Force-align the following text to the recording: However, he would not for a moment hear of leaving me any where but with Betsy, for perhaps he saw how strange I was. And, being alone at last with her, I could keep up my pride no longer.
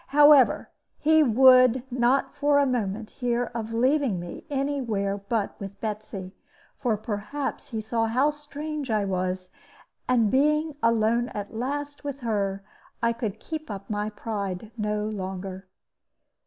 However, 0.07 0.71
he 0.97 1.21
would 1.21 1.83
not 1.91 2.33
for 2.33 2.57
a 2.57 2.65
moment 2.65 3.11
hear 3.11 3.51
of 3.53 3.71
leaving 3.71 4.19
me 4.19 4.47
any 4.49 4.81
where 4.81 5.15
but 5.15 5.53
with 5.59 5.79
Betsy, 5.79 6.33
for 6.79 6.97
perhaps 6.97 7.67
he 7.67 7.79
saw 7.79 8.07
how 8.07 8.31
strange 8.31 8.89
I 8.89 9.05
was. 9.05 9.51
And, 10.09 10.31
being 10.31 10.75
alone 10.81 11.29
at 11.35 11.53
last 11.53 12.03
with 12.03 12.21
her, 12.21 12.63
I 13.03 13.13
could 13.13 13.39
keep 13.39 13.69
up 13.69 13.91
my 13.91 14.09
pride 14.09 14.71
no 14.75 15.05
longer. 15.05 15.67